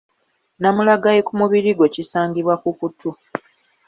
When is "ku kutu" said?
2.61-3.09